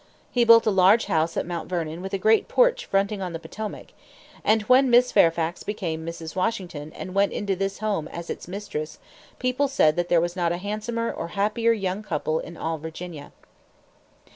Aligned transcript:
He 0.31 0.45
built 0.45 0.65
a 0.65 0.71
large 0.71 1.05
house 1.05 1.37
at 1.37 1.45
Mount 1.45 1.69
Vernon 1.69 2.01
with 2.01 2.11
a 2.11 2.17
great 2.17 2.47
porch 2.47 2.87
fronting 2.87 3.21
on 3.21 3.33
the 3.33 3.39
Potomac; 3.39 3.89
and 4.43 4.63
when 4.63 4.89
Miss 4.89 5.11
Fairfax 5.11 5.61
became 5.61 6.03
Mrs. 6.03 6.35
Washington 6.35 6.91
and 6.93 7.13
went 7.13 7.33
into 7.33 7.55
this 7.55 7.77
home 7.77 8.07
as 8.07 8.27
its 8.27 8.47
mistress, 8.47 8.97
people 9.37 9.67
said 9.67 9.95
that 9.97 10.09
there 10.09 10.19
was 10.19 10.35
not 10.35 10.51
a 10.51 10.57
handsomer 10.57 11.11
or 11.13 11.27
happier 11.27 11.71
young 11.71 12.01
couple 12.01 12.39
in 12.39 12.57
all 12.57 12.79
Virginia. 12.79 13.31